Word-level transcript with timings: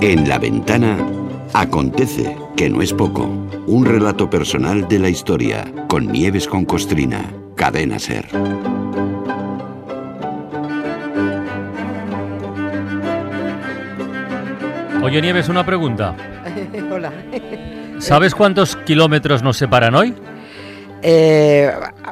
En 0.00 0.28
la 0.28 0.38
ventana 0.38 0.98
acontece, 1.54 2.36
que 2.56 2.68
no 2.68 2.82
es 2.82 2.92
poco, 2.92 3.30
un 3.66 3.84
relato 3.86 4.28
personal 4.28 4.88
de 4.88 4.98
la 4.98 5.08
historia 5.08 5.64
con 5.88 6.08
Nieves 6.12 6.46
con 6.46 6.64
Costrina, 6.64 7.24
cadena 7.54 7.98
ser. 7.98 8.26
Oye 15.02 15.20
Nieves, 15.22 15.48
una 15.48 15.64
pregunta. 15.64 16.14
Hola. 16.92 17.12
¿Sabes 17.98 18.34
cuántos 18.34 18.76
kilómetros 18.76 19.42
nos 19.42 19.56
separan 19.56 19.94
hoy? 19.94 20.14
Eh, 21.02 21.70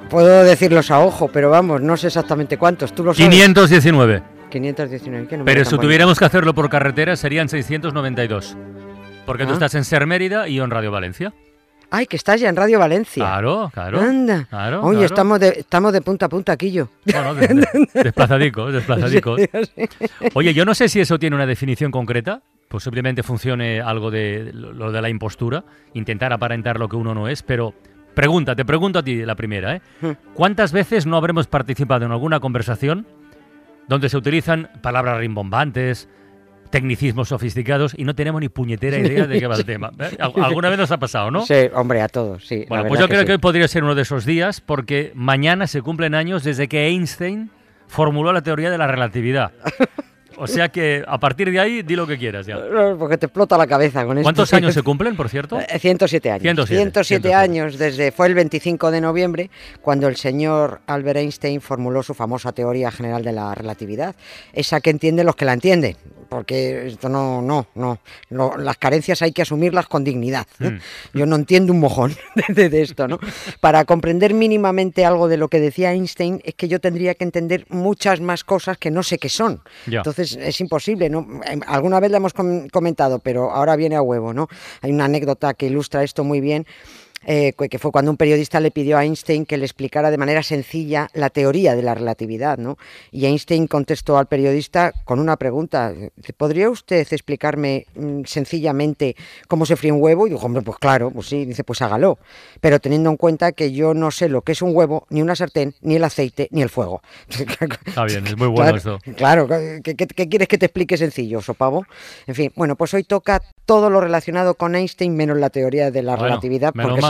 puedo 0.08 0.42
decirlos 0.44 0.90
a 0.90 1.00
ojo, 1.00 1.28
pero 1.32 1.50
vamos, 1.50 1.80
no 1.80 1.96
sé 1.96 2.08
exactamente 2.08 2.56
cuántos. 2.58 2.92
¿Tú 2.92 3.04
lo 3.04 3.14
sabes? 3.14 3.28
519. 3.30 4.22
519. 4.50 5.26
¿qué 5.28 5.36
número 5.36 5.44
Pero 5.44 5.64
si 5.64 5.78
tuviéramos 5.78 6.18
que 6.18 6.24
hacerlo 6.24 6.54
por 6.54 6.68
carretera 6.68 7.14
serían 7.16 7.48
692. 7.48 8.56
Porque 9.26 9.44
tú 9.44 9.50
Ah. 9.50 9.54
estás 9.54 9.74
en 9.76 9.84
Ser 9.84 10.06
Mérida 10.06 10.48
y 10.48 10.54
yo 10.56 10.64
en 10.64 10.70
Radio 10.70 10.90
Valencia. 10.90 11.32
Ay, 11.92 12.06
que 12.06 12.16
estás 12.16 12.40
ya 12.40 12.48
en 12.48 12.54
Radio 12.56 12.78
Valencia. 12.78 13.22
Claro, 13.24 13.70
claro. 13.74 14.00
Anda. 14.00 14.46
Claro, 14.48 14.80
Oye, 14.82 14.98
claro. 14.98 15.06
estamos 15.06 15.40
de, 15.40 15.48
estamos 15.58 15.92
de 15.92 16.00
punta 16.02 16.26
a 16.26 16.28
punta 16.28 16.52
aquí 16.52 16.70
yo. 16.70 16.88
Bueno, 17.04 17.34
de- 17.34 17.48
de- 17.48 17.88
desplazadicos, 18.04 18.72
desplazadicos. 18.72 19.40
Oye, 20.34 20.54
yo 20.54 20.64
no 20.64 20.74
sé 20.74 20.88
si 20.88 21.00
eso 21.00 21.18
tiene 21.18 21.34
una 21.36 21.46
definición 21.46 21.90
concreta. 21.90 22.42
Posiblemente 22.68 23.24
funcione 23.24 23.80
algo 23.80 24.12
de 24.12 24.50
lo 24.52 24.92
de 24.92 25.02
la 25.02 25.08
impostura, 25.08 25.64
intentar 25.94 26.32
aparentar 26.32 26.78
lo 26.78 26.88
que 26.88 26.94
uno 26.94 27.12
no 27.14 27.26
es, 27.26 27.42
pero 27.42 27.74
pregunta, 28.14 28.54
te 28.56 28.64
pregunto 28.64 28.98
a 28.98 29.02
ti 29.02 29.24
la 29.24 29.34
primera, 29.34 29.76
¿eh? 29.76 29.82
¿Cuántas 30.34 30.72
veces 30.72 31.06
no 31.06 31.16
habremos 31.16 31.46
participado 31.46 32.04
en 32.06 32.12
alguna 32.12 32.40
conversación 32.40 33.06
donde 33.88 34.08
se 34.08 34.16
utilizan 34.16 34.70
palabras 34.82 35.18
rimbombantes, 35.18 36.08
tecnicismos 36.70 37.28
sofisticados 37.28 37.94
y 37.98 38.04
no 38.04 38.14
tenemos 38.14 38.40
ni 38.40 38.48
puñetera 38.48 38.98
idea 38.98 39.26
de 39.26 39.40
qué 39.40 39.46
va 39.46 39.56
el 39.56 39.64
tema? 39.64 39.90
¿Eh? 39.98 40.16
Al- 40.20 40.32
¿Alguna 40.44 40.68
vez 40.68 40.78
nos 40.78 40.90
ha 40.92 40.98
pasado, 40.98 41.30
no? 41.30 41.44
Sí, 41.44 41.54
hombre, 41.74 42.00
a 42.02 42.08
todos, 42.08 42.46
sí. 42.46 42.64
Bueno, 42.68 42.84
pues 42.86 43.00
yo 43.00 43.08
creo 43.08 43.20
que, 43.22 43.26
sí. 43.26 43.32
hoy 43.32 43.38
podría 43.38 43.66
ser 43.68 43.82
uno 43.84 43.94
de 43.94 44.02
esos 44.02 44.24
días 44.24 44.60
porque 44.60 45.12
mañana 45.14 45.66
se 45.66 45.82
cumplen 45.82 46.14
años 46.14 46.44
desde 46.44 46.68
que 46.68 46.86
Einstein 46.88 47.50
formuló 47.88 48.32
la 48.32 48.42
teoría 48.42 48.70
de 48.70 48.78
la 48.78 48.86
relatividad. 48.86 49.52
O 50.40 50.46
sea 50.46 50.70
que 50.70 51.04
a 51.06 51.20
partir 51.20 51.50
de 51.50 51.60
ahí 51.60 51.82
di 51.82 51.94
lo 51.94 52.06
que 52.06 52.16
quieras 52.16 52.46
ya. 52.46 52.58
Porque 52.98 53.18
te 53.18 53.26
explota 53.26 53.58
la 53.58 53.66
cabeza 53.66 54.06
con 54.06 54.16
esto. 54.16 54.24
¿Cuántos 54.24 54.52
años 54.54 54.72
se 54.72 54.82
cumplen, 54.82 55.14
por 55.14 55.28
cierto? 55.28 55.60
Eh, 55.60 55.78
107 55.78 56.30
años. 56.30 56.42
107, 56.42 56.76
107 56.76 57.34
años 57.34 57.78
desde 57.78 58.10
fue 58.10 58.26
el 58.26 58.34
25 58.34 58.90
de 58.90 59.00
noviembre 59.02 59.50
cuando 59.82 60.08
el 60.08 60.16
señor 60.16 60.80
Albert 60.86 61.18
Einstein 61.18 61.60
formuló 61.60 62.02
su 62.02 62.14
famosa 62.14 62.52
teoría 62.52 62.90
general 62.90 63.22
de 63.22 63.32
la 63.32 63.54
relatividad, 63.54 64.16
esa 64.54 64.80
que 64.80 64.88
entienden 64.88 65.26
los 65.26 65.36
que 65.36 65.44
la 65.44 65.52
entienden, 65.52 65.96
porque 66.30 66.86
esto 66.86 67.10
no 67.10 67.42
no 67.42 67.66
no, 67.74 67.98
las 68.56 68.78
carencias 68.78 69.20
hay 69.20 69.32
que 69.32 69.42
asumirlas 69.42 69.86
con 69.86 70.04
dignidad. 70.04 70.46
¿eh? 70.60 70.70
Mm. 70.70 71.18
Yo 71.18 71.26
no 71.26 71.36
entiendo 71.36 71.72
un 71.74 71.80
mojón 71.80 72.16
de, 72.48 72.70
de 72.70 72.80
esto, 72.82 73.06
¿no? 73.08 73.18
Para 73.60 73.84
comprender 73.84 74.32
mínimamente 74.32 75.04
algo 75.04 75.28
de 75.28 75.36
lo 75.36 75.48
que 75.48 75.60
decía 75.60 75.92
Einstein 75.92 76.40
es 76.44 76.54
que 76.54 76.68
yo 76.68 76.80
tendría 76.80 77.14
que 77.14 77.24
entender 77.24 77.66
muchas 77.68 78.20
más 78.20 78.44
cosas 78.44 78.78
que 78.78 78.90
no 78.90 79.02
sé 79.02 79.18
qué 79.18 79.28
son. 79.28 79.60
Ya. 79.86 79.98
Entonces 79.98 80.38
es 80.40 80.60
imposible, 80.60 81.10
¿no? 81.10 81.26
Em, 81.44 81.60
Alguna 81.66 82.00
vez 82.00 82.10
la 82.10 82.18
hemos 82.18 82.32
com- 82.32 82.68
comentado, 82.68 83.18
pero 83.18 83.50
ahora 83.50 83.76
viene 83.76 83.96
a 83.96 84.02
huevo, 84.02 84.32
¿no? 84.32 84.48
Hay 84.80 84.92
una 84.92 85.06
anécdota 85.06 85.52
que 85.54 85.66
ilustra 85.66 86.02
esto 86.04 86.24
muy 86.24 86.40
bien. 86.40 86.66
Eh, 87.26 87.52
que 87.70 87.78
fue 87.78 87.92
cuando 87.92 88.10
un 88.10 88.16
periodista 88.16 88.60
le 88.60 88.70
pidió 88.70 88.96
a 88.96 89.04
Einstein 89.04 89.44
que 89.46 89.56
le 89.58 89.64
explicara 89.66 90.10
de 90.10 90.16
manera 90.18 90.42
sencilla 90.42 91.08
la 91.12 91.28
teoría 91.30 91.76
de 91.76 91.82
la 91.82 91.94
relatividad, 91.94 92.58
¿no? 92.58 92.78
Y 93.12 93.26
Einstein 93.26 93.66
contestó 93.66 94.16
al 94.18 94.26
periodista 94.26 94.92
con 95.04 95.20
una 95.20 95.36
pregunta: 95.36 95.92
¿podría 96.36 96.70
usted 96.70 97.06
explicarme 97.10 97.86
mm, 97.94 98.22
sencillamente 98.24 99.16
cómo 99.48 99.66
se 99.66 99.76
fríe 99.76 99.92
un 99.92 100.02
huevo? 100.02 100.26
Y 100.26 100.30
dijo, 100.30 100.46
hombre, 100.46 100.62
pues 100.62 100.78
claro, 100.78 101.10
pues 101.10 101.26
sí, 101.28 101.44
dice, 101.44 101.62
pues 101.64 101.82
hágalo. 101.82 102.18
Pero 102.60 102.78
teniendo 102.80 103.10
en 103.10 103.16
cuenta 103.16 103.52
que 103.52 103.72
yo 103.72 103.94
no 103.94 104.10
sé 104.10 104.28
lo 104.28 104.42
que 104.42 104.52
es 104.52 104.62
un 104.62 104.74
huevo, 104.74 105.06
ni 105.10 105.22
una 105.22 105.36
sartén, 105.36 105.74
ni 105.82 105.96
el 105.96 106.04
aceite, 106.04 106.48
ni 106.50 106.62
el 106.62 106.68
fuego. 106.70 107.02
Está 107.86 108.04
bien, 108.04 108.26
es 108.26 108.36
muy 108.36 108.48
bueno 108.48 108.72
claro, 108.72 108.76
esto. 108.76 108.98
Claro, 109.16 109.48
¿qué, 109.82 109.94
qué- 109.94 110.06
qué 110.06 110.28
quieres 110.28 110.48
que 110.48 110.58
te 110.58 110.66
explique 110.66 110.96
sencillo, 110.96 111.40
sopavo? 111.40 111.84
En 112.26 112.34
fin, 112.34 112.52
bueno, 112.56 112.76
pues 112.76 112.92
hoy 112.94 113.04
toca 113.04 113.42
todo 113.66 113.90
lo 113.90 114.00
relacionado 114.00 114.54
con 114.54 114.74
Einstein 114.74 115.14
menos 115.14 115.36
la 115.38 115.50
teoría 115.50 115.90
de 115.90 116.02
la 116.02 116.12
Bueno, 116.12 116.24
relatividad. 116.24 116.72
porque 116.72 117.00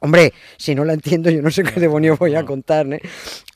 hombre, 0.00 0.32
si 0.56 0.74
no 0.74 0.84
la 0.84 0.94
entiendo, 0.94 1.30
yo 1.30 1.42
no 1.42 1.50
sé 1.50 1.62
qué 1.62 1.80
demonios 1.80 2.18
voy 2.18 2.34
a 2.34 2.44
contar. 2.44 2.86
¿eh? 2.92 3.00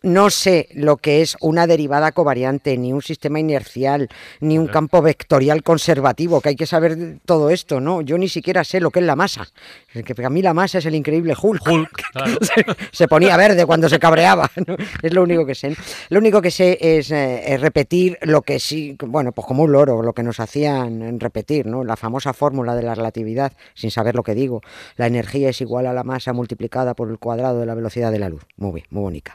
No 0.02 0.30
sé 0.30 0.68
lo 0.74 0.96
que 0.96 1.22
es 1.22 1.36
una 1.40 1.66
derivada 1.66 2.12
covariante, 2.12 2.76
ni 2.76 2.92
un 2.92 3.02
sistema 3.02 3.40
inercial, 3.40 4.08
ni 4.40 4.58
un 4.58 4.66
campo 4.66 5.02
vectorial 5.02 5.62
conservativo, 5.62 6.40
que 6.40 6.50
hay 6.50 6.56
que 6.56 6.66
saber 6.66 7.18
todo 7.24 7.50
esto, 7.50 7.80
¿no? 7.80 8.02
Yo 8.02 8.18
ni 8.18 8.28
siquiera 8.28 8.64
sé 8.64 8.80
lo 8.80 8.90
que 8.90 9.00
es 9.00 9.06
la 9.06 9.16
masa. 9.16 9.48
Que 9.92 10.14
para 10.14 10.30
mí 10.30 10.42
la 10.42 10.54
masa 10.54 10.78
es 10.78 10.86
el 10.86 10.94
increíble 10.94 11.34
Hulk. 11.40 11.66
Hulk, 11.66 12.02
claro. 12.12 12.38
se, 12.40 12.64
se 12.92 13.08
ponía 13.08 13.36
verde 13.36 13.66
cuando 13.66 13.88
se 13.88 13.98
cabreaba. 13.98 14.50
¿no? 14.66 14.76
Es 15.02 15.12
lo 15.12 15.22
único 15.22 15.46
que 15.46 15.54
sé. 15.54 15.76
Lo 16.08 16.18
único 16.18 16.42
que 16.42 16.50
sé 16.50 16.78
es, 16.80 17.10
eh, 17.10 17.54
es 17.54 17.60
repetir 17.60 18.18
lo 18.22 18.42
que 18.42 18.60
sí, 18.60 18.96
bueno, 19.06 19.32
pues 19.32 19.46
como 19.46 19.64
un 19.64 19.72
loro, 19.72 20.02
lo 20.02 20.12
que 20.12 20.22
nos 20.22 20.40
hacían 20.40 21.18
repetir, 21.20 21.66
¿no? 21.66 21.84
La 21.84 21.96
famosa 21.96 22.32
fórmula 22.32 22.74
de 22.74 22.82
la 22.82 22.94
relatividad, 22.94 23.52
sin 23.74 23.90
saber 23.90 24.14
lo 24.14 24.22
que 24.22 24.34
digo. 24.34 24.60
La 24.96 25.06
energía 25.06 25.50
es 25.50 25.60
igual 25.60 25.85
a 25.86 25.92
la 25.92 26.04
masa 26.04 26.32
multiplicada 26.32 26.94
por 26.94 27.10
el 27.10 27.18
cuadrado 27.18 27.60
de 27.60 27.66
la 27.66 27.74
velocidad 27.74 28.10
de 28.12 28.18
la 28.18 28.28
luz. 28.28 28.42
Muy 28.56 28.72
bien, 28.72 28.86
muy 28.90 29.02
bonita. 29.02 29.34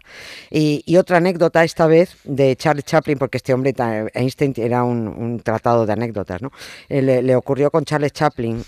Y, 0.50 0.84
y 0.86 0.98
otra 0.98 1.18
anécdota 1.18 1.64
esta 1.64 1.88
vez 1.88 2.18
de 2.24 2.56
Charles 2.56 2.86
Chaplin, 2.86 3.18
porque 3.18 3.38
este 3.38 3.54
hombre, 3.54 3.74
Einstein, 4.14 4.54
era 4.58 4.84
un, 4.84 5.08
un 5.08 5.40
tratado 5.40 5.86
de 5.86 5.94
anécdotas, 5.94 6.42
¿no? 6.42 6.52
Eh, 6.90 7.02
le- 7.02 7.22
le 7.22 7.36
ocurrió 7.36 7.72
con 7.72 7.86
Charles 7.86 8.12
Chaplin 8.14 8.64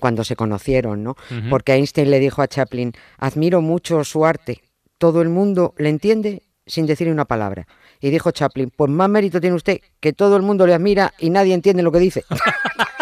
cuando 0.00 0.22
se 0.24 0.36
conocieron, 0.36 1.02
¿no? 1.02 1.10
Ujú. 1.30 1.50
Porque 1.50 1.72
Einstein 1.74 2.10
le 2.10 2.18
dijo 2.20 2.42
a 2.42 2.48
Chaplin, 2.48 2.92
admiro 3.18 3.60
mucho 3.60 4.04
su 4.04 4.24
arte, 4.24 4.60
todo 4.98 5.20
el 5.22 5.28
mundo 5.28 5.74
le 5.78 5.88
entiende 5.88 6.42
sin 6.66 6.86
decir 6.86 7.08
una 7.10 7.24
palabra. 7.24 7.66
Y 8.00 8.10
dijo 8.10 8.30
Chaplin, 8.30 8.70
pues 8.74 8.90
más 8.90 9.08
mérito 9.08 9.40
tiene 9.40 9.56
usted, 9.56 9.80
que 9.98 10.12
todo 10.12 10.36
el 10.36 10.42
mundo 10.42 10.66
le 10.66 10.74
admira 10.74 11.12
y 11.18 11.30
nadie 11.30 11.54
entiende 11.54 11.82
lo 11.82 11.90
que 11.90 11.98
dice. 11.98 12.24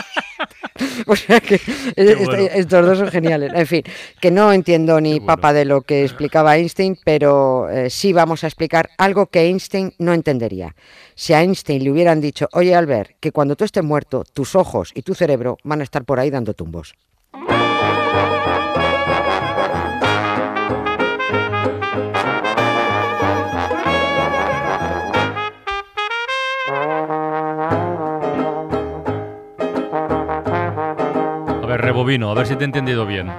o 1.06 1.16
sea 1.16 1.40
que 1.40 1.54
est- 1.56 2.24
bueno. 2.24 2.48
estos 2.54 2.86
dos 2.86 2.98
son 2.98 3.08
geniales. 3.08 3.52
En 3.54 3.66
fin, 3.66 3.82
que 4.20 4.30
no 4.30 4.52
entiendo 4.52 5.00
ni 5.00 5.12
bueno. 5.12 5.26
papa 5.26 5.52
de 5.52 5.64
lo 5.64 5.82
que 5.82 6.02
explicaba 6.04 6.56
Einstein, 6.56 6.98
pero 7.04 7.68
eh, 7.70 7.90
sí 7.90 8.12
vamos 8.12 8.44
a 8.44 8.46
explicar 8.46 8.90
algo 8.98 9.26
que 9.26 9.40
Einstein 9.46 9.92
no 9.98 10.12
entendería. 10.14 10.74
Si 11.14 11.32
a 11.32 11.42
Einstein 11.42 11.82
le 11.84 11.90
hubieran 11.90 12.20
dicho, 12.20 12.48
oye 12.52 12.74
Albert, 12.74 13.12
que 13.20 13.32
cuando 13.32 13.56
tú 13.56 13.64
estés 13.64 13.82
muerto, 13.84 14.24
tus 14.32 14.54
ojos 14.54 14.92
y 14.94 15.02
tu 15.02 15.14
cerebro 15.14 15.58
van 15.64 15.80
a 15.80 15.84
estar 15.84 16.04
por 16.04 16.20
ahí 16.20 16.30
dando 16.30 16.54
tumbos. 16.54 16.94
Ver, 31.78 31.84
rebobino, 31.84 32.30
a 32.30 32.34
ver 32.34 32.46
si 32.46 32.56
te 32.56 32.64
he 32.64 32.66
entendido 32.66 33.06
bien. 33.06 33.30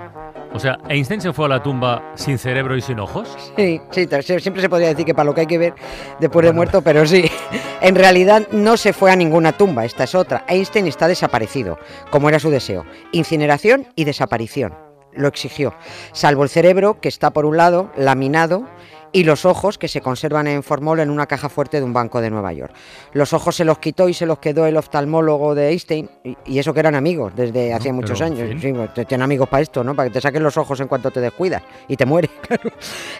O 0.51 0.59
sea, 0.59 0.79
Einstein 0.87 1.21
se 1.21 1.31
fue 1.31 1.45
a 1.45 1.49
la 1.49 1.61
tumba 1.61 2.11
sin 2.15 2.37
cerebro 2.39 2.75
y 2.75 2.81
sin 2.81 2.99
ojos. 2.99 3.29
Sí, 3.55 3.79
sí, 3.91 4.07
siempre 4.39 4.61
se 4.61 4.69
podría 4.69 4.87
decir 4.87 5.05
que 5.05 5.13
para 5.13 5.25
lo 5.25 5.35
que 5.35 5.41
hay 5.41 5.47
que 5.47 5.59
ver 5.59 5.75
después 6.19 6.45
de 6.45 6.53
muerto, 6.53 6.81
pero 6.81 7.05
sí. 7.05 7.29
En 7.81 7.95
realidad 7.95 8.47
no 8.51 8.75
se 8.75 8.91
fue 8.91 9.09
a 9.11 9.15
ninguna 9.15 9.53
tumba, 9.53 9.85
esta 9.85 10.03
es 10.03 10.13
otra. 10.13 10.43
Einstein 10.47 10.87
está 10.87 11.07
desaparecido, 11.07 11.77
como 12.09 12.27
era 12.27 12.39
su 12.39 12.49
deseo. 12.49 12.85
Incineración 13.11 13.87
y 13.95 14.03
desaparición. 14.03 14.73
Lo 15.13 15.27
exigió. 15.27 15.73
Salvo 16.11 16.43
el 16.43 16.49
cerebro, 16.49 16.99
que 16.99 17.07
está 17.07 17.31
por 17.31 17.45
un 17.45 17.57
lado, 17.57 17.91
laminado, 17.95 18.67
y 19.11 19.23
los 19.23 19.45
ojos, 19.45 19.77
que 19.77 19.87
se 19.87 20.01
conservan 20.01 20.47
en 20.47 20.63
formol 20.63 20.99
en 20.99 21.09
una 21.09 21.25
caja 21.27 21.49
fuerte 21.49 21.77
de 21.77 21.83
un 21.83 21.93
banco 21.93 22.21
de 22.21 22.29
Nueva 22.29 22.53
York. 22.53 22.73
Los 23.13 23.33
ojos 23.33 23.55
se 23.55 23.65
los 23.65 23.79
quitó 23.79 24.07
y 24.09 24.13
se 24.13 24.25
los 24.25 24.39
quedó 24.39 24.65
el 24.65 24.77
oftalmólogo 24.77 25.55
de 25.55 25.69
Einstein, 25.69 26.09
y, 26.23 26.37
y 26.45 26.59
eso 26.59 26.73
que 26.73 26.79
eran 26.79 26.95
amigos 26.95 27.33
desde 27.35 27.73
hacía 27.73 27.93
muchos 27.93 28.19
en 28.21 28.27
años. 28.27 28.61
fin. 28.61 28.75
Sí, 28.75 28.89
te- 28.95 29.05
tienen 29.05 29.23
amigos 29.23 29.49
para 29.49 29.61
esto, 29.63 29.83
¿no? 29.83 29.95
Para 29.95 30.09
que 30.09 30.13
te 30.13 30.21
saquen 30.21 30.43
los 30.43 30.57
ojos 30.57 30.79
en 30.79 30.87
cuanto 30.87 31.11
te 31.11 31.21
descuidas 31.21 31.63
y 31.87 31.95
te 31.95 32.05
mueres. 32.05 32.31
claro. 32.47 32.71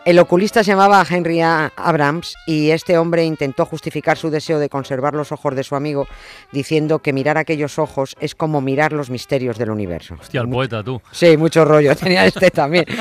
El 0.06 0.20
oculista 0.20 0.64
se 0.64 0.72
llamaba 0.72 1.06
Henry 1.10 1.42
A. 1.42 1.72
Abrams 1.76 2.36
y 2.46 2.72
este 2.72 2.98
hombre 2.98 3.24
intentó 3.26 3.66
justificar 3.66 4.18
su 4.18 4.30
deseo 4.30 4.60
de 4.60 4.70
conservar 4.70 5.14
los 5.16 5.32
ojos 5.32 5.56
de 5.56 5.64
su 5.64 5.76
amigo 5.76 6.08
diciendo 6.52 7.00
que 7.00 7.14
mirar 7.14 7.38
aquellos 7.38 7.80
ojos 7.80 8.16
es 8.20 8.36
como 8.36 8.62
mirar 8.62 8.94
los 8.94 9.10
misterios 9.10 9.58
del 9.58 9.72
universo. 9.72 10.16
Hostia, 10.20 10.42
el 10.42 10.50
poeta, 10.50 10.84
tú. 10.84 11.02
Sí, 11.12 11.36
mucho 11.38 11.66
rollo. 11.66 11.96
Tenía 12.00 12.26
este 12.26 12.52
también. 12.52 12.86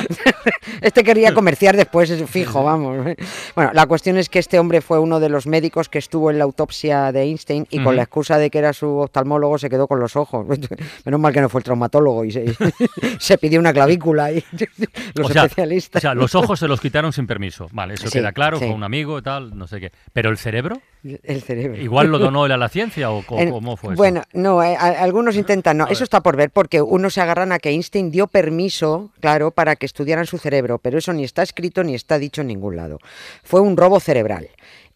Este 0.80 1.02
quería 1.02 1.32
comerciar 1.34 1.76
después, 1.76 2.08
es 2.10 2.28
fijo, 2.30 2.62
vamos. 2.62 2.77
Bueno, 2.82 3.70
la 3.72 3.86
cuestión 3.86 4.16
es 4.19 4.28
que 4.28 4.38
este 4.38 4.58
hombre 4.58 4.80
fue 4.80 4.98
uno 4.98 5.20
de 5.20 5.28
los 5.28 5.46
médicos 5.46 5.88
que 5.88 5.98
estuvo 5.98 6.30
en 6.30 6.38
la 6.38 6.44
autopsia 6.44 7.12
de 7.12 7.22
Einstein 7.22 7.66
y 7.70 7.82
con 7.82 7.96
la 7.96 8.02
excusa 8.02 8.38
de 8.38 8.50
que 8.50 8.58
era 8.58 8.72
su 8.72 8.88
oftalmólogo 8.98 9.58
se 9.58 9.69
quedó 9.70 9.86
con 9.86 10.00
los 10.00 10.16
ojos. 10.16 10.46
Menos 11.04 11.20
mal 11.20 11.32
que 11.32 11.40
no 11.40 11.48
fue 11.48 11.60
el 11.60 11.64
traumatólogo 11.64 12.25
y 12.25 12.32
se, 12.32 12.46
se 13.19 13.38
pidió 13.38 13.60
una 13.60 13.72
clavícula 13.72 14.32
y 14.32 14.44
los 15.14 15.30
o 15.30 15.32
sea, 15.32 15.44
especialistas. 15.44 16.00
O 16.00 16.02
sea, 16.02 16.14
los 16.14 16.34
ojos 16.34 16.58
se 16.58 16.69
los 16.69 16.80
quitaron 16.80 17.12
sin 17.12 17.26
permiso. 17.26 17.69
Vale, 17.72 17.94
eso 17.94 18.06
Sí, 18.08 18.19
queda 18.19 18.32
claro, 18.32 18.58
sí. 18.58 18.66
fue 18.66 18.75
un 18.75 18.84
amigo 18.84 19.19
y 19.19 19.22
tal, 19.22 19.56
no 19.56 19.66
sé 19.66 19.80
qué. 19.80 19.92
Pero 20.12 20.30
el 20.30 20.38
cerebro, 20.38 20.80
El 21.04 21.42
cerebro. 21.42 21.80
¿Igual 21.80 22.08
lo 22.08 22.18
donó 22.18 22.44
él 22.46 22.52
a 22.52 22.56
la 22.56 22.68
ciencia 22.68 23.10
o 23.10 23.22
cómo 23.24 23.76
fue 23.76 23.94
eso? 23.94 23.98
Bueno, 23.98 24.22
no, 24.32 24.62
eh, 24.62 24.76
algunos 24.76 25.36
intentan, 25.36 25.76
no, 25.76 25.86
eso 25.86 26.04
está 26.04 26.22
por 26.22 26.36
ver, 26.36 26.50
porque 26.50 26.82
unos 26.82 27.14
se 27.14 27.20
agarran 27.20 27.52
a 27.52 27.58
que 27.58 27.70
Einstein 27.70 28.10
dio 28.10 28.26
permiso, 28.26 29.10
claro, 29.20 29.50
para 29.52 29.76
que 29.76 29.86
estudiaran 29.86 30.26
su 30.26 30.38
cerebro, 30.38 30.78
pero 30.78 30.98
eso 30.98 31.12
ni 31.12 31.24
está 31.24 31.42
escrito 31.42 31.84
ni 31.84 31.94
está 31.94 32.18
dicho 32.18 32.40
en 32.40 32.48
ningún 32.48 32.76
lado. 32.76 32.98
Fue 33.44 33.60
un 33.60 33.76
robo 33.76 34.00
cerebral 34.00 34.48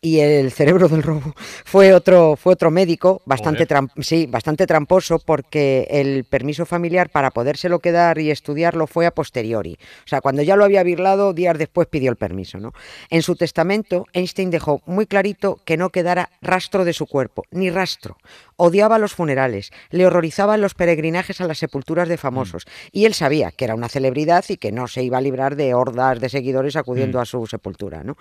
y 0.04 0.18
el 0.18 0.50
cerebro 0.50 0.88
del 0.88 1.04
robo 1.04 1.32
fue 1.64 1.94
otro, 1.94 2.34
fue 2.34 2.54
otro 2.54 2.72
médico 2.72 3.22
bastante, 3.24 3.68
sí, 4.00 4.26
bastante 4.26 4.66
tramposo 4.66 5.20
porque 5.20 5.86
el 5.88 6.24
permiso 6.24 6.66
familiar 6.66 7.08
para 7.08 7.30
podérselo 7.30 7.78
quedar 7.78 8.18
y 8.18 8.32
estudiarlo 8.32 8.88
fue 8.88 9.06
a 9.06 9.12
posteriori. 9.12 9.78
O 10.04 10.08
sea, 10.08 10.20
cuando 10.20 10.42
ya 10.42 10.56
lo 10.56 10.64
había 10.64 10.82
virlado, 10.82 11.32
días 11.32 11.56
después 11.56 11.86
pidió 11.86 12.10
el 12.10 12.16
permiso. 12.16 12.58
¿no? 12.58 12.72
En 13.10 13.22
su 13.22 13.36
testamento, 13.36 14.06
Einstein 14.12 14.50
dejó 14.50 14.82
muy 14.86 15.06
clarito 15.06 15.60
que 15.64 15.76
no 15.76 15.90
quedara 15.90 16.30
rastro 16.40 16.84
de 16.84 16.94
su 16.94 17.06
cuerpo, 17.06 17.44
ni 17.52 17.70
rastro. 17.70 18.16
Odiaba 18.56 18.98
los 18.98 19.14
funerales, 19.14 19.70
le 19.90 20.06
horrorizaban 20.06 20.60
los 20.60 20.74
peregrinajes 20.74 21.40
a 21.40 21.46
las 21.46 21.58
sepulturas 21.58 22.08
de 22.08 22.16
famosos. 22.16 22.64
Mm. 22.66 22.70
Y 22.90 23.04
él 23.04 23.14
sabía 23.14 23.52
que 23.52 23.64
era 23.64 23.76
una 23.76 23.88
celebridad 23.88 24.44
y 24.48 24.56
que 24.56 24.72
no 24.72 24.88
se 24.88 25.04
iba 25.04 25.18
a 25.18 25.20
librar 25.20 25.54
de 25.54 25.74
hordas 25.74 26.20
de 26.20 26.28
seguidores 26.28 26.74
acudiendo 26.74 27.18
mm. 27.18 27.22
a 27.22 27.24
su 27.24 27.46
sepultura. 27.46 28.02
¿no? 28.02 28.16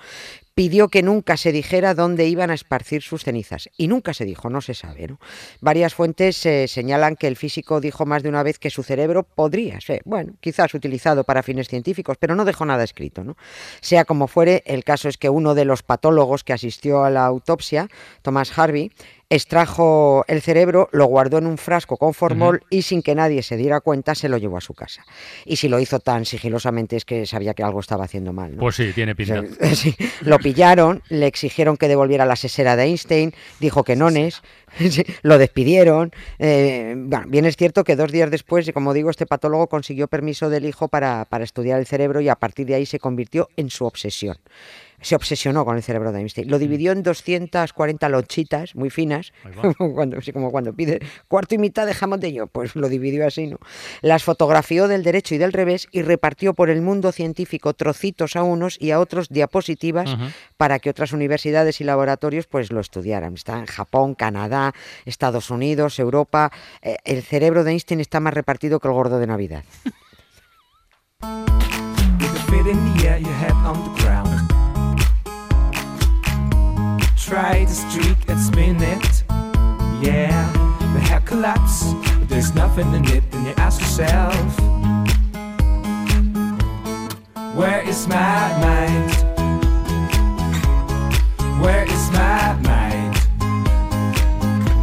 pidió 0.54 0.89
que 0.89 1.01
nunca 1.01 1.38
se 1.38 1.51
dijera 1.51 1.71
dónde 1.96 2.28
iban 2.28 2.52
a 2.52 2.54
esparcir 2.54 3.02
sus 3.02 3.24
cenizas. 3.24 3.70
Y 3.78 3.88
nunca 3.88 4.14
se 4.14 4.26
dijo, 4.26 4.50
no 4.50 4.62
se 4.62 4.74
sabe. 4.74 5.08
¿no? 5.08 5.20
Varias 5.62 5.94
fuentes 5.94 6.46
eh, 6.46 6.68
señalan 6.68 7.16
que 7.16 7.28
el 7.28 7.38
físico 7.38 7.80
dijo 7.80 8.06
más 8.06 8.24
de 8.24 8.30
una 8.30 8.44
vez 8.44 8.60
que 8.60 8.70
su 8.70 8.84
cerebro 8.84 9.24
podría 9.24 9.80
ser, 9.80 10.02
bueno, 10.06 10.34
quizás 10.42 10.74
utilizado 10.74 11.24
para 11.24 11.44
fines 11.44 11.68
científicos, 11.68 12.18
pero 12.20 12.36
no 12.36 12.46
dejó 12.46 12.66
nada 12.66 12.84
escrito. 12.84 13.24
¿no? 13.24 13.38
Sea 13.80 14.06
como 14.06 14.28
fuere, 14.28 14.64
el 14.66 14.84
caso 14.84 15.08
es 15.08 15.18
que 15.18 15.30
uno 15.30 15.56
de 15.56 15.66
los 15.66 15.84
patólogos 15.84 16.44
que 16.44 16.54
asistió 16.54 17.04
a 17.04 17.10
la 17.10 17.26
autopsia, 17.26 17.88
Thomas 18.22 18.58
Harvey, 18.58 18.92
extrajo 19.31 20.25
el 20.28 20.42
cerebro, 20.42 20.89
lo 20.92 21.06
guardó 21.06 21.38
en 21.38 21.48
un 21.48 21.57
frasco 21.57 21.95
con 21.95 22.13
formol 22.13 22.63
y 22.69 22.81
sin 22.81 23.01
que 23.01 23.16
nadie 23.16 23.42
se 23.44 23.56
diera 23.56 23.80
cuenta 23.80 24.13
se 24.13 24.28
lo 24.28 24.38
llevó 24.38 24.57
a 24.57 24.62
su 24.62 24.74
casa. 24.74 25.06
Y 25.45 25.56
si 25.56 25.69
lo 25.69 25.80
hizo 25.80 26.01
tan 26.01 26.25
sigilosamente 26.25 26.98
es 26.98 27.06
que 27.06 27.25
sabía 27.25 27.54
que 27.54 27.63
algo 27.63 27.80
estaba 27.80 28.04
haciendo 28.04 28.33
mal. 28.33 28.57
Pues 28.60 28.75
sí, 28.75 28.92
tiene 28.94 29.16
pinta. 29.16 29.42
lo 30.22 30.38
pillaron, 30.38 31.01
le 31.07 31.28
exigieron 31.28 31.78
que 31.78 31.88
devolviera 31.88 32.25
la 32.25 32.36
sesera 32.36 32.75
de 32.75 32.83
Einstein, 32.83 33.33
dijo 33.62 33.86
que 33.86 33.95
nones, 33.95 34.42
lo 35.22 35.38
despidieron. 35.38 36.12
Eh, 36.38 36.94
bien 37.27 37.45
es 37.45 37.56
cierto 37.56 37.86
que 37.86 37.95
dos 37.95 38.12
días 38.12 38.30
después, 38.31 38.69
como 38.74 38.94
digo, 38.94 39.10
este 39.10 39.25
patólogo 39.25 39.68
consiguió 39.68 40.10
permiso 40.10 40.50
del 40.50 40.66
hijo 40.66 40.89
para, 40.89 41.24
para 41.24 41.45
estudiar 41.45 41.80
el 41.80 41.86
cerebro 41.86 42.19
y 42.19 42.27
a 42.27 42.36
partir 42.36 42.68
de 42.68 42.75
ahí 42.75 42.86
se 42.86 43.00
convirtió 43.00 43.48
en 43.56 43.69
su 43.69 43.86
obsesión 43.86 44.38
se 45.01 45.15
obsesionó 45.15 45.65
con 45.65 45.75
el 45.75 45.83
cerebro 45.83 46.12
de 46.12 46.19
Einstein. 46.19 46.50
Lo 46.50 46.57
mm. 46.57 46.59
dividió 46.59 46.92
en 46.92 47.03
240 47.03 48.09
lonchitas 48.09 48.75
muy 48.75 48.89
finas, 48.89 49.33
cuando, 49.77 50.18
como 50.33 50.51
cuando 50.51 50.74
pide 50.74 51.00
cuarto 51.27 51.56
y 51.56 51.57
mitad 51.57 51.86
de 51.86 51.94
jamón 51.94 52.19
de 52.19 52.33
yo, 52.33 52.48
pues 52.48 52.75
lo 52.75 52.89
dividió 52.89 53.25
así, 53.25 53.48
¿no? 53.48 53.57
Las 54.01 54.24
fotografió 54.24 54.88
del 54.88 55.03
derecho 55.03 55.36
y 55.36 55.38
del 55.38 55.53
revés 55.53 55.88
y 55.92 56.01
repartió 56.01 56.53
por 56.53 56.69
el 56.69 56.81
mundo 56.81 57.12
científico 57.12 57.74
trocitos 57.74 58.36
a 58.36 58.44
unos 58.44 58.77
y 58.80 58.92
a 58.92 59.00
otros 59.00 59.30
diapositivas 59.30 60.15
para 60.57 60.80
que 60.80 60.89
otras 60.89 61.13
universidades 61.13 61.81
y 61.81 61.83
laboratorios 61.83 62.48
pues 62.48 62.71
lo 62.71 62.80
estudiaran. 62.80 63.33
Está 63.33 63.59
en 63.59 63.65
Japón, 63.65 64.15
Canadá, 64.15 64.74
Estados 65.06 65.50
Unidos, 65.50 66.00
Europa. 66.00 66.51
Eh, 66.81 66.98
el 67.03 67.24
cerebro 67.24 67.63
de 67.63 67.71
Einstein 67.71 68.00
está 68.00 68.19
más 68.19 68.33
repartido 68.33 68.80
que 68.80 68.88
el 68.88 68.94
gordo 68.94 69.19
de 69.19 69.27
Navidad. 69.27 69.63
try 77.31 77.63
to 77.63 77.74
streak 77.74 78.18
and 78.28 78.38
spin 78.38 78.75
it. 78.83 79.24
Yeah, 80.04 80.51
the 80.94 81.00
hair 81.00 81.22
collapse, 81.22 81.94
but 82.19 82.28
there's 82.28 82.54
nothing 82.54 82.94
in 82.94 83.06
it. 83.06 83.24
Then 83.31 83.45
you 83.45 83.54
ask 83.56 83.80
yourself, 83.80 84.51
Where 87.56 87.81
is 87.88 88.06
my 88.07 88.44
mind? 88.68 89.10
Where 91.63 91.86
is 91.86 92.04
my 92.12 92.51
mind? 92.68 93.16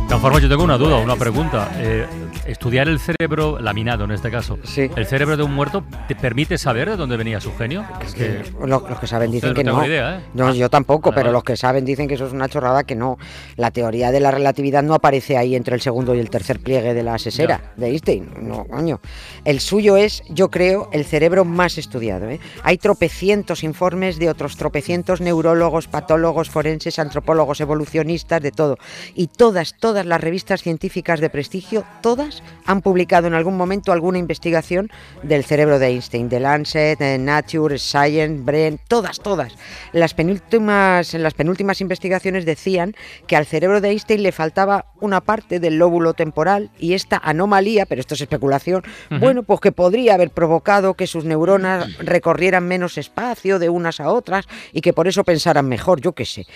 Conforme 0.09 0.41
yo 0.41 0.49
tengo 0.49 0.65
una 0.65 0.79
duda, 0.79 0.97
una 0.97 1.17
pregunta. 1.17 1.69
Eh, 1.77 2.07
estudiar 2.49 2.89
el 2.89 2.99
cerebro 2.99 3.61
laminado 3.61 4.05
en 4.05 4.13
este 4.13 4.31
caso, 4.31 4.59
el 4.77 5.07
cerebro 5.07 5.37
de 5.37 5.43
un 5.43 5.55
muerto, 5.55 5.85
¿te 6.09 6.17
permite 6.17 6.57
saber 6.57 6.89
de 6.91 6.97
dónde 6.97 7.17
venía 7.17 7.41
su 7.41 7.55
genio? 7.55 7.85
Es 8.05 8.15
que 8.15 8.43
los, 8.65 8.83
que 8.99 9.07
saben 9.07 9.31
dicen 9.31 9.55
que 9.55 9.63
no. 9.63 9.85
¿eh? 9.85 10.21
No, 10.35 10.55
yo 10.55 10.71
tampoco, 10.71 11.13
pero 11.13 11.31
los 11.31 11.45
que 11.45 11.57
saben 11.57 11.85
dicen 11.85 12.09
que 12.09 12.15
eso 12.15 12.27
es 12.27 12.33
una 12.33 12.49
chorrada 12.49 12.85
que 12.85 12.95
no. 12.95 13.19
La 13.57 13.71
teoría 13.71 14.11
de 14.11 14.21
la 14.21 14.31
relatividad 14.31 14.83
no 14.83 14.95
aparece 14.95 15.37
ahí 15.37 15.55
entre 15.55 15.75
el 15.75 15.83
segundo 15.83 16.15
y 16.15 16.21
el 16.21 16.31
tercer 16.31 16.61
pliegue 16.61 16.95
de 16.95 17.03
la 17.03 17.19
sesera 17.19 17.73
de 17.77 17.89
Einstein. 17.89 18.31
No, 18.41 18.65
coño. 18.65 19.01
El 19.45 19.61
suyo 19.61 19.97
es, 19.97 20.23
yo 20.31 20.51
creo, 20.51 20.89
el 20.93 21.05
cerebro 21.05 21.45
más 21.45 21.77
estudiado. 21.77 22.31
¿eh? 22.31 22.41
Hay 22.63 22.79
tropecientos 22.79 23.63
informes 23.63 24.19
de 24.19 24.31
otros 24.31 24.57
tropecientos 24.57 25.21
neurólogos, 25.21 25.87
patólogos, 25.87 26.49
forenses, 26.49 26.99
antropólogos, 26.99 27.61
evolucionistas, 27.61 28.41
de 28.41 28.53
todo. 28.53 28.79
Y 29.15 29.27
todas, 29.27 29.75
todas 29.79 30.07
las 30.07 30.21
revistas 30.21 30.63
científicas 30.63 31.21
de 31.21 31.31
prestigio, 31.31 31.85
todas 32.01 32.38
han 32.67 32.83
publicado 32.83 33.27
en 33.27 33.35
algún 33.35 33.57
momento 33.57 33.93
alguna 33.93 34.19
investigación 34.19 34.91
del 35.23 35.45
cerebro 35.45 35.79
de 35.79 35.87
Einstein, 35.87 36.29
de 36.29 36.41
Lancet, 36.41 36.99
de 36.99 37.19
Nature, 37.19 37.79
Science, 37.79 38.43
Brain, 38.43 38.79
todas, 38.89 39.21
todas. 39.21 39.55
Las 39.93 40.15
penúltimas, 40.15 41.15
las 41.15 41.35
penúltimas 41.35 41.81
investigaciones 41.81 42.45
decían 42.45 42.95
que 43.27 43.37
al 43.37 43.47
cerebro 43.47 43.81
de 43.81 43.91
Einstein 43.91 44.23
le 44.23 44.33
faltaba 44.33 44.87
una 45.01 45.21
parte 45.21 45.61
del 45.61 45.79
lóbulo 45.79 46.15
temporal 46.15 46.71
y 46.79 46.95
esta 46.95 47.19
anomalía, 47.19 47.87
pero 47.87 48.01
esto 48.01 48.15
es 48.15 48.21
especulación, 48.21 48.83
bueno, 49.11 49.43
pues 49.43 49.61
que 49.61 49.73
podría 49.73 50.15
haber 50.15 50.31
provocado 50.31 50.95
que 50.95 51.07
sus 51.07 51.25
neuronas 51.25 51.97
recorrieran 51.99 52.67
menos 52.67 52.99
espacio 52.99 53.59
de 53.59 53.69
unas 53.69 54.01
a 54.01 54.11
otras 54.11 54.47
y 54.73 54.81
que 54.81 54.93
por 54.93 55.09
eso 55.09 55.25
pensaran 55.25 55.69
mejor, 55.69 56.01
yo 56.01 56.13
qué 56.13 56.25
sé. 56.25 56.47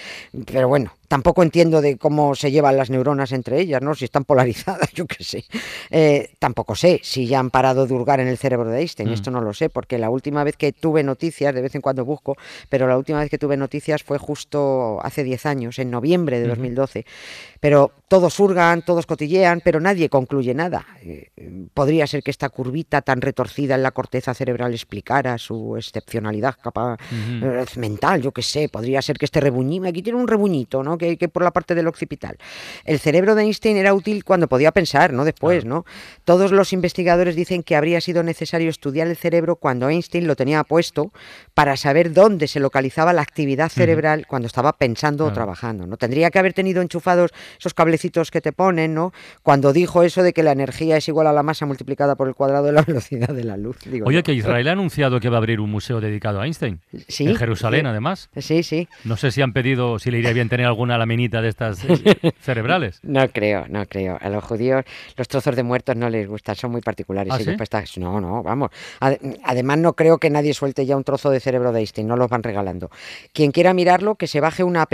Pero 0.46 0.68
bueno, 0.68 0.94
tampoco 1.12 1.42
entiendo 1.42 1.82
de 1.82 1.98
cómo 1.98 2.34
se 2.34 2.50
llevan 2.50 2.78
las 2.78 2.88
neuronas 2.88 3.32
entre 3.32 3.60
ellas, 3.60 3.82
¿no? 3.82 3.94
Si 3.94 4.06
están 4.06 4.24
polarizadas, 4.24 4.90
yo 4.94 5.06
qué 5.06 5.22
sé. 5.22 5.44
Eh, 5.90 6.30
tampoco 6.38 6.74
sé 6.74 7.00
si 7.02 7.26
ya 7.26 7.38
han 7.38 7.50
parado 7.50 7.86
de 7.86 7.92
hurgar 7.92 8.20
en 8.20 8.28
el 8.28 8.38
cerebro 8.38 8.70
de 8.70 8.80
Einstein, 8.80 9.10
mm. 9.10 9.12
esto 9.12 9.30
no 9.30 9.42
lo 9.42 9.52
sé, 9.52 9.68
porque 9.68 9.98
la 9.98 10.08
última 10.08 10.42
vez 10.42 10.56
que 10.56 10.72
tuve 10.72 11.02
noticias, 11.02 11.54
de 11.54 11.60
vez 11.60 11.74
en 11.74 11.82
cuando 11.82 12.06
busco, 12.06 12.38
pero 12.70 12.88
la 12.88 12.96
última 12.96 13.20
vez 13.20 13.28
que 13.28 13.36
tuve 13.36 13.58
noticias 13.58 14.02
fue 14.02 14.16
justo 14.16 15.00
hace 15.02 15.22
10 15.22 15.44
años, 15.44 15.78
en 15.78 15.90
noviembre 15.90 16.40
de 16.40 16.48
2012. 16.48 17.04
Pero 17.60 17.92
todos 18.08 18.40
hurgan, 18.40 18.80
todos 18.82 19.04
cotillean, 19.04 19.60
pero 19.62 19.80
nadie 19.80 20.08
concluye 20.08 20.54
nada. 20.54 20.86
Eh, 21.02 21.30
podría 21.74 22.06
ser 22.06 22.22
que 22.22 22.30
esta 22.30 22.48
curvita 22.48 23.02
tan 23.02 23.20
retorcida 23.20 23.74
en 23.74 23.82
la 23.82 23.90
corteza 23.90 24.32
cerebral 24.32 24.72
explicara 24.72 25.36
su 25.36 25.76
excepcionalidad 25.76 26.56
capaz, 26.60 26.96
eh, 27.12 27.64
mental, 27.76 28.22
yo 28.22 28.32
qué 28.32 28.42
sé. 28.42 28.70
Podría 28.70 29.02
ser 29.02 29.18
que 29.18 29.26
este 29.26 29.40
rebuñime, 29.40 29.90
aquí 29.90 30.02
tiene 30.02 30.18
un 30.18 30.26
rebuñito, 30.26 30.82
¿no? 30.82 30.98
Que, 31.02 31.16
que, 31.16 31.28
por 31.28 31.42
la 31.42 31.50
parte 31.50 31.74
del 31.74 31.88
occipital. 31.88 32.36
El 32.84 33.00
cerebro 33.00 33.34
de 33.34 33.42
Einstein 33.42 33.76
era 33.76 33.92
útil 33.92 34.22
cuando 34.22 34.48
podía 34.48 34.70
pensar, 34.70 35.12
no 35.12 35.24
después, 35.24 35.64
¿no? 35.64 35.84
Todos 36.24 36.52
los 36.52 36.72
investigadores 36.72 37.34
dicen 37.34 37.64
que 37.64 37.74
habría 37.74 38.00
sido 38.00 38.22
necesario 38.22 38.70
estudiar 38.70 39.08
el 39.08 39.16
cerebro 39.16 39.56
cuando 39.56 39.88
Einstein 39.88 40.28
lo 40.28 40.36
tenía 40.36 40.62
puesto 40.62 41.12
para 41.54 41.76
saber 41.76 42.12
dónde 42.12 42.46
se 42.46 42.60
localizaba 42.60 43.12
la 43.12 43.22
actividad 43.22 43.68
cerebral 43.68 44.26
cuando 44.28 44.46
estaba 44.46 44.74
pensando 44.74 45.26
o 45.26 45.32
trabajando, 45.32 45.86
¿no? 45.86 45.96
Tendría 45.96 46.30
que 46.30 46.38
haber 46.38 46.52
tenido 46.52 46.82
enchufados 46.82 47.32
esos 47.58 47.74
cablecitos 47.74 48.30
que 48.30 48.40
te 48.40 48.52
ponen, 48.52 48.94
¿no? 48.94 49.12
Cuando 49.42 49.72
dijo 49.72 50.02
eso 50.02 50.22
de 50.22 50.32
que 50.32 50.42
la 50.42 50.52
energía 50.52 50.96
es 50.96 51.08
igual 51.08 51.26
a 51.26 51.32
la 51.32 51.42
masa 51.42 51.66
multiplicada 51.66 52.14
por 52.14 52.28
el 52.28 52.34
cuadrado 52.34 52.66
de 52.66 52.72
la 52.72 52.82
velocidad 52.86 53.34
de 53.34 53.44
la 53.44 53.56
luz. 53.56 53.78
Oye, 54.04 54.22
que 54.22 54.32
Israel 54.32 54.68
ha 54.68 54.72
anunciado 54.72 55.18
que 55.20 55.28
va 55.28 55.36
a 55.36 55.38
abrir 55.38 55.60
un 55.60 55.70
museo 55.70 56.00
dedicado 56.00 56.40
a 56.40 56.46
Einstein. 56.46 56.80
Sí. 57.08 57.26
En 57.26 57.36
Jerusalén, 57.36 57.86
además. 57.86 58.30
Sí, 58.36 58.62
sí. 58.62 58.88
No 59.04 59.16
sé 59.16 59.30
si 59.30 59.42
han 59.42 59.52
pedido, 59.52 59.98
si 59.98 60.10
le 60.10 60.18
iría 60.18 60.32
bien 60.32 60.48
tener 60.48 60.66
alguna 60.66 60.91
laminita 60.98 61.40
de 61.40 61.48
estas 61.48 61.84
eh, 61.84 62.32
cerebrales. 62.40 63.00
No 63.02 63.28
creo, 63.28 63.66
no 63.68 63.86
creo. 63.86 64.18
A 64.20 64.28
los 64.28 64.44
judíos 64.44 64.84
los 65.16 65.28
trozos 65.28 65.56
de 65.56 65.62
muertos 65.62 65.96
no 65.96 66.08
les 66.08 66.28
gustan, 66.28 66.56
son 66.56 66.72
muy 66.72 66.80
particulares. 66.80 67.32
¿Ah, 67.32 67.84
no, 67.96 68.20
no, 68.20 68.42
vamos. 68.42 68.70
Además, 69.00 69.78
no 69.78 69.94
creo 69.94 70.18
que 70.18 70.30
nadie 70.30 70.54
suelte 70.54 70.86
ya 70.86 70.96
un 70.96 71.04
trozo 71.04 71.30
de 71.30 71.40
cerebro 71.40 71.72
de 71.72 71.80
Einstein, 71.80 72.06
no 72.06 72.16
los 72.16 72.28
van 72.28 72.42
regalando. 72.42 72.90
Quien 73.32 73.52
quiera 73.52 73.74
mirarlo, 73.74 74.16
que 74.16 74.26
se 74.26 74.40
baje 74.40 74.64
una 74.64 74.82
app 74.82 74.92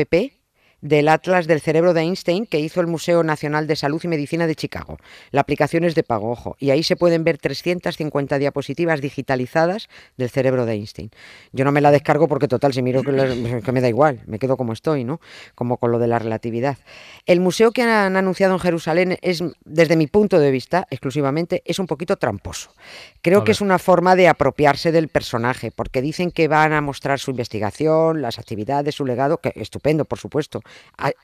del 0.80 1.08
Atlas 1.08 1.46
del 1.46 1.60
Cerebro 1.60 1.92
de 1.92 2.02
Einstein 2.02 2.46
que 2.46 2.60
hizo 2.60 2.80
el 2.80 2.86
Museo 2.86 3.22
Nacional 3.24 3.66
de 3.66 3.76
Salud 3.76 4.00
y 4.04 4.08
Medicina 4.08 4.46
de 4.46 4.54
Chicago. 4.54 4.98
La 5.30 5.40
aplicación 5.40 5.84
es 5.84 5.94
de 5.94 6.02
pago, 6.02 6.30
ojo, 6.30 6.56
y 6.58 6.70
ahí 6.70 6.82
se 6.82 6.96
pueden 6.96 7.24
ver 7.24 7.38
350 7.38 8.38
diapositivas 8.38 9.00
digitalizadas 9.00 9.88
del 10.16 10.30
cerebro 10.30 10.66
de 10.66 10.74
Einstein. 10.74 11.10
Yo 11.52 11.64
no 11.64 11.72
me 11.72 11.80
la 11.80 11.90
descargo 11.90 12.28
porque 12.28 12.48
total, 12.48 12.72
si 12.72 12.82
miro 12.82 13.02
que, 13.02 13.72
me 13.72 13.80
da 13.80 13.88
igual, 13.88 14.20
me 14.26 14.38
quedo 14.38 14.56
como 14.56 14.72
estoy, 14.72 15.04
¿no? 15.04 15.20
Como 15.54 15.78
con 15.78 15.90
lo 15.90 15.98
de 15.98 16.06
la 16.06 16.18
relatividad. 16.18 16.78
El 17.26 17.40
museo 17.40 17.72
que 17.72 17.82
han 17.82 18.16
anunciado 18.16 18.54
en 18.54 18.60
Jerusalén 18.60 19.18
es, 19.22 19.42
desde 19.64 19.96
mi 19.96 20.06
punto 20.06 20.38
de 20.38 20.50
vista, 20.50 20.86
exclusivamente, 20.90 21.62
es 21.64 21.78
un 21.78 21.86
poquito 21.86 22.16
tramposo. 22.16 22.70
Creo 23.20 23.44
que 23.44 23.52
es 23.52 23.60
una 23.60 23.78
forma 23.78 24.14
de 24.16 24.28
apropiarse 24.28 24.92
del 24.92 25.08
personaje, 25.08 25.70
porque 25.70 26.02
dicen 26.02 26.30
que 26.30 26.48
van 26.48 26.72
a 26.72 26.80
mostrar 26.80 27.18
su 27.18 27.30
investigación, 27.30 28.22
las 28.22 28.38
actividades, 28.38 28.94
su 28.94 29.04
legado, 29.04 29.38
que 29.38 29.52
estupendo, 29.56 30.04
por 30.04 30.18
supuesto, 30.18 30.62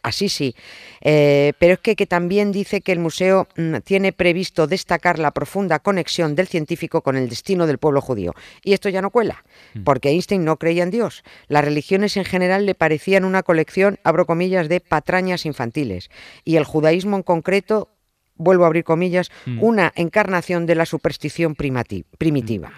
así 0.03 0.29
sí. 0.29 0.55
Eh, 1.01 1.53
pero 1.59 1.75
es 1.75 1.79
que, 1.81 1.97
que, 1.97 2.07
también 2.07 2.53
dice 2.53 2.81
que 2.81 2.93
el 2.93 2.99
museo 2.99 3.49
mm, 3.57 3.77
tiene 3.85 4.13
previsto 4.13 4.67
destacar 4.67 5.19
la 5.19 5.33
profunda 5.33 5.79
conexión 5.79 6.35
del 6.35 6.47
científico 6.47 7.03
con 7.03 7.17
el 7.17 7.29
destino 7.29 7.67
del 7.67 7.79
pueblo 7.79 8.01
judío. 8.01 8.35
Y 8.63 8.73
esto 8.73 8.89
ya 8.89 9.03
no 9.03 9.11
cuela, 9.11 9.45
mm. 9.75 9.85
porque 9.85 10.11
Einstein 10.11 10.45
no 10.45 10.57
creía 10.57 10.83
en 10.83 10.91
Dios. 10.91 11.25
Las 11.49 11.65
religiones 11.65 12.17
en 12.17 12.25
general 12.25 12.67
le 12.67 12.75
parecían 12.75 13.25
una 13.25 13.43
colección, 13.43 13.99
abro 14.05 14.27
comillas, 14.27 14.69
de 14.69 14.81
patrañas 14.81 15.47
infantiles. 15.47 16.11
Y 16.45 16.57
el 16.57 16.65
judaísmo 16.65 17.17
en 17.17 17.23
concreto 17.23 17.94
vuelvo 18.37 18.65
a 18.65 18.67
abrir 18.67 18.85
comillas, 18.85 19.31
mm. 19.47 19.63
una 19.63 19.93
encarnación 19.97 20.67
de 20.67 20.75
la 20.75 20.87
superstición 20.87 21.55
primitiva. 21.55 22.73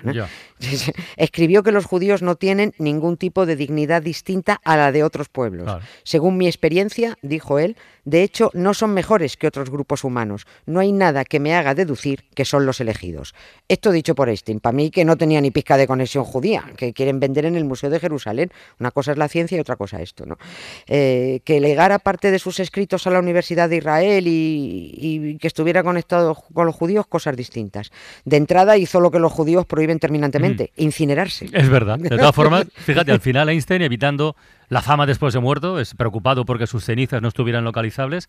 Escribió 1.17 1.63
que 1.63 1.73
los 1.73 1.85
judíos 1.85 2.23
no 2.23 2.37
tienen 2.37 2.75
ningún 2.79 3.17
tipo 3.17 3.47
de 3.47 3.57
dignidad 3.57 4.03
distinta 4.03 4.61
a 4.65 4.77
la 4.77 4.93
de 4.93 5.05
otros 5.05 5.29
pueblos. 5.29 5.83
Según 6.03 6.37
mi 6.37 6.47
experiencia, 6.47 7.17
dijo 7.23 7.59
él, 7.59 7.77
de 8.07 8.23
hecho, 8.23 8.51
no 8.55 8.73
son 8.73 8.95
mejores 8.95 9.37
que 9.37 9.49
otros 9.49 9.69
grupos 9.69 10.05
humanos. 10.05 10.47
No 10.65 10.79
hay 10.79 10.93
nada 10.93 11.25
que 11.25 11.41
me 11.41 11.57
haga 11.57 11.75
deducir 11.75 12.25
que 12.35 12.45
son 12.45 12.65
los 12.65 12.81
elegidos. 12.81 13.35
Esto 13.67 13.91
dicho 13.91 14.15
por 14.15 14.29
Einstein, 14.29 14.61
para 14.61 14.77
mí 14.77 14.93
que 14.93 15.05
no 15.05 15.17
tenía 15.17 15.41
ni 15.41 15.51
pizca 15.51 15.77
de 15.77 15.89
conexión 15.89 16.23
judía, 16.23 16.71
que 16.77 16.93
quieren 16.93 17.19
vender 17.19 17.47
en 17.47 17.57
el 17.57 17.65
Museo 17.65 17.91
de 17.91 17.99
Jerusalén. 17.99 18.53
Una 18.79 18.93
cosa 18.93 19.11
es 19.11 19.19
la 19.19 19.27
ciencia 19.29 19.57
y 19.57 19.61
otra 19.61 19.75
cosa 19.75 20.01
esto. 20.01 20.25
¿no? 20.25 20.39
Eh, 20.87 21.41
que 21.45 21.61
legara 21.61 21.99
parte 21.99 22.31
de 22.31 22.39
sus 22.39 22.61
escritos 22.61 23.09
a 23.09 23.11
la 23.11 23.19
Universidad 23.19 23.69
de 23.69 23.79
Israel 23.79 24.25
y, 24.29 25.37
que 25.41 25.46
estuviera 25.47 25.83
conectado 25.83 26.35
con 26.53 26.67
los 26.67 26.75
judíos, 26.75 27.07
cosas 27.07 27.37
distintas. 27.37 27.91
De 28.25 28.37
entrada 28.37 28.77
hizo 28.77 29.01
lo 29.01 29.11
que 29.11 29.19
los 29.19 29.33
judíos 29.33 29.67
prohíben 29.67 29.99
terminantemente, 29.99 30.73
mm. 30.77 30.83
incinerarse. 30.83 31.49
Es 31.53 31.69
verdad. 31.69 31.99
De 31.99 32.11
todas 32.11 32.35
formas, 32.35 32.67
fíjate, 32.75 33.13
al 33.13 33.21
final 33.21 33.49
Einstein, 33.49 33.83
evitando 33.83 34.37
la 34.69 34.83
fama 34.83 35.07
después 35.07 35.35
de 35.35 35.41
muerto, 35.41 35.79
es 35.81 35.95
preocupado 35.95 36.45
porque 36.45 36.67
sus 36.67 36.85
cenizas 36.85 37.23
no 37.23 37.29
estuvieran 37.29 37.65
localizables 37.65 38.29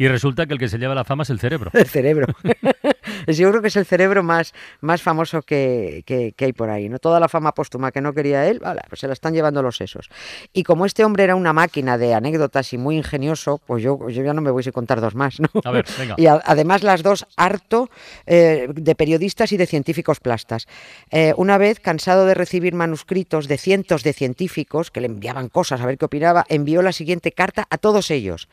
y 0.00 0.08
resulta 0.08 0.46
que 0.46 0.54
el 0.54 0.58
que 0.58 0.66
se 0.66 0.78
lleva 0.78 0.94
la 0.94 1.04
fama 1.04 1.24
es 1.24 1.30
el 1.30 1.38
cerebro. 1.38 1.70
El 1.74 1.86
cerebro. 1.86 2.26
Yo 3.26 3.50
creo 3.50 3.60
que 3.60 3.68
es 3.68 3.76
el 3.76 3.84
cerebro 3.84 4.22
más, 4.22 4.54
más 4.80 5.02
famoso 5.02 5.42
que, 5.42 6.02
que, 6.06 6.34
hay 6.42 6.52
por 6.54 6.70
ahí. 6.70 6.88
¿no? 6.88 6.98
Toda 6.98 7.20
la 7.20 7.28
fama 7.28 7.52
póstuma 7.52 7.92
que 7.92 8.00
no 8.00 8.14
quería 8.14 8.46
él, 8.46 8.60
vale, 8.60 8.80
pues 8.88 9.00
se 9.00 9.06
la 9.06 9.12
están 9.12 9.34
llevando 9.34 9.62
los 9.62 9.76
sesos. 9.76 10.08
Y 10.54 10.62
como 10.62 10.86
este 10.86 11.04
hombre 11.04 11.24
era 11.24 11.34
una 11.34 11.52
máquina 11.52 11.98
de 11.98 12.14
anécdotas 12.14 12.72
y 12.72 12.78
muy 12.78 12.96
ingenioso, 12.96 13.60
pues 13.66 13.82
yo, 13.82 14.08
yo 14.08 14.22
ya 14.22 14.32
no 14.32 14.40
me 14.40 14.50
voy 14.50 14.64
a 14.66 14.72
contar 14.72 15.02
dos 15.02 15.14
más. 15.14 15.38
¿no? 15.38 15.48
A 15.64 15.70
ver, 15.70 15.84
venga. 15.98 16.14
Y 16.18 16.26
además 16.26 16.82
las 16.82 17.02
dos 17.02 17.26
harto 17.36 17.90
eh, 18.24 18.68
de 18.72 18.94
periodistas 18.94 19.52
y 19.52 19.58
de 19.58 19.66
científicos 19.66 20.18
plastas. 20.18 20.66
Eh, 21.10 21.34
una 21.36 21.58
vez, 21.58 21.78
cansado 21.78 22.24
de 22.24 22.32
recibir 22.32 22.72
manuscritos 22.72 23.48
de 23.48 23.58
cientos 23.58 24.02
de 24.02 24.14
científicos 24.14 24.90
que 24.90 25.02
le 25.02 25.08
enviaban 25.08 25.50
cosas 25.50 25.82
a 25.82 25.86
ver 25.86 25.98
qué 25.98 26.06
opinaba, 26.06 26.46
envió 26.48 26.80
la 26.80 26.92
siguiente 26.92 27.32
carta 27.32 27.66
a 27.68 27.76
todos 27.76 28.10
ellos. 28.10 28.48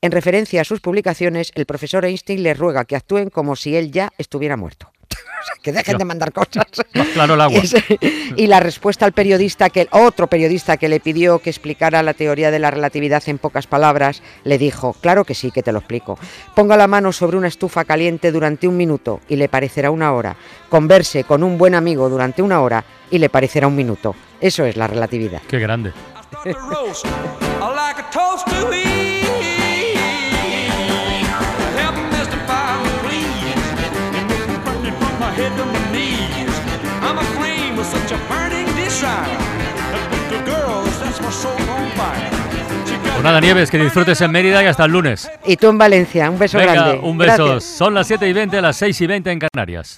En 0.00 0.12
referencia 0.12 0.60
a 0.60 0.64
sus 0.64 0.80
publicaciones, 0.80 1.50
el 1.56 1.66
profesor 1.66 2.04
Einstein 2.04 2.44
le 2.44 2.54
ruega 2.54 2.84
que 2.84 2.94
actúen 2.94 3.30
como 3.30 3.56
si 3.56 3.74
él 3.74 3.90
ya 3.90 4.12
estuviera 4.16 4.56
muerto. 4.56 4.92
que 5.62 5.72
dejen 5.72 5.98
de 5.98 6.04
mandar 6.04 6.32
cosas. 6.32 6.66
claro 7.14 7.34
el 7.34 7.40
agua. 7.40 7.60
Y, 8.36 8.46
la 8.46 8.60
respuesta 8.60 9.04
al 9.04 9.12
periodista, 9.12 9.70
que 9.70 9.88
otro 9.90 10.28
periodista 10.28 10.76
que 10.76 10.88
le 10.88 11.00
pidió 11.00 11.40
que 11.40 11.50
explicara 11.50 12.04
la 12.04 12.14
teoría 12.14 12.52
de 12.52 12.60
la 12.60 12.70
relatividad 12.70 13.22
en 13.26 13.38
pocas 13.38 13.66
palabras, 13.66 14.22
le 14.44 14.58
dijo, 14.58 14.92
claro 14.92 15.24
que 15.24 15.34
sí, 15.34 15.50
que 15.50 15.64
te 15.64 15.72
lo 15.72 15.80
explico. 15.80 16.16
Ponga 16.54 16.76
la 16.76 16.86
mano 16.86 17.12
sobre 17.12 17.36
una 17.36 17.48
estufa 17.48 17.84
caliente 17.84 18.30
durante 18.30 18.68
un 18.68 18.76
minuto 18.76 19.20
y 19.28 19.34
le 19.34 19.48
parecerá 19.48 19.90
una 19.90 20.12
hora. 20.12 20.36
Converse 20.68 21.24
con 21.24 21.42
un 21.42 21.58
buen 21.58 21.74
amigo 21.74 22.08
durante 22.08 22.42
una 22.42 22.60
hora 22.60 22.84
y 23.10 23.18
le 23.18 23.28
parecerá 23.28 23.66
un 23.66 23.74
minuto. 23.74 24.14
Eso 24.40 24.64
es 24.64 24.76
la 24.76 24.86
relatividad. 24.86 25.42
Qué 25.48 25.58
grande. 25.58 25.92
Pues 43.18 43.24
nada, 43.24 43.40
Nieves, 43.40 43.70
que 43.70 43.78
disfrutes 43.78 44.20
en 44.20 44.30
Mérida 44.30 44.62
y 44.62 44.66
hasta 44.66 44.84
el 44.84 44.92
lunes. 44.92 45.30
Y 45.44 45.56
tú 45.56 45.68
en 45.68 45.78
Valencia. 45.78 46.30
Un 46.30 46.38
beso 46.38 46.58
grande. 46.58 47.00
Un 47.02 47.18
beso. 47.18 47.60
Son 47.60 47.92
las 47.92 48.06
7 48.06 48.28
y 48.28 48.32
20, 48.32 48.60
las 48.62 48.76
6 48.76 49.00
y 49.00 49.06
20 49.06 49.30
en 49.32 49.38
Canarias. 49.40 49.86